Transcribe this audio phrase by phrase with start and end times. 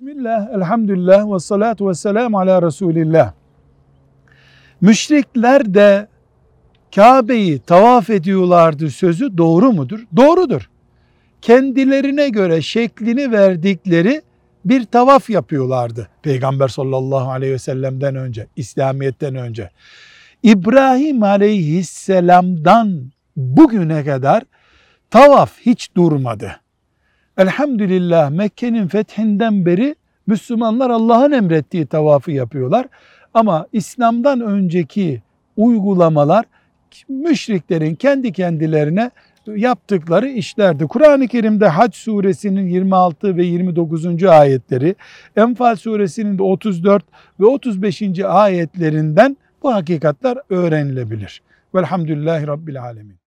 [0.00, 3.32] Bismillah, elhamdülillah ve salatu ve selamu ala Resulillah.
[4.80, 6.08] Müşrikler de
[6.94, 10.00] Kabe'yi tavaf ediyorlardı sözü doğru mudur?
[10.16, 10.70] Doğrudur.
[11.42, 14.22] Kendilerine göre şeklini verdikleri
[14.64, 16.08] bir tavaf yapıyorlardı.
[16.22, 19.70] Peygamber sallallahu aleyhi ve sellem'den önce, İslamiyet'ten önce.
[20.42, 24.42] İbrahim aleyhisselamdan bugüne kadar
[25.10, 26.60] tavaf hiç durmadı.
[27.40, 29.94] Elhamdülillah Mekke'nin fethinden beri
[30.26, 32.86] Müslümanlar Allah'ın emrettiği tavafı yapıyorlar.
[33.34, 35.22] Ama İslam'dan önceki
[35.56, 36.44] uygulamalar
[37.08, 39.10] müşriklerin kendi kendilerine
[39.46, 40.86] yaptıkları işlerdi.
[40.86, 44.24] Kur'an-ı Kerim'de Hac suresinin 26 ve 29.
[44.24, 44.94] ayetleri,
[45.36, 47.04] Enfal suresinin de 34
[47.40, 48.02] ve 35.
[48.24, 51.42] ayetlerinden bu hakikatler öğrenilebilir.
[51.74, 53.20] Velhamdülillahi Rabbil Alemin.